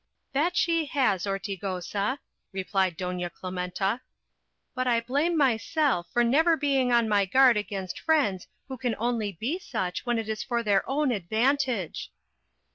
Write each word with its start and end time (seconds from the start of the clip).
"That 0.33 0.57
she 0.57 0.85
has, 0.87 1.25
Hortigosa," 1.25 2.17
replied 2.51 2.97
Doña 2.97 3.29
Clementa; 3.29 4.01
"but 4.73 4.87
I 4.87 4.99
blame 4.99 5.37
myself 5.37 6.07
for 6.11 6.23
never 6.23 6.57
being 6.57 6.91
on 6.91 7.07
my 7.07 7.25
guard 7.25 7.55
against 7.55 7.99
friends 7.99 8.47
who 8.67 8.79
can 8.79 8.95
only 8.97 9.33
be 9.33 9.59
such 9.59 10.03
when 10.03 10.17
it 10.17 10.27
is 10.27 10.41
for 10.41 10.63
their 10.63 10.81
own 10.89 11.11
advantage." 11.11 12.11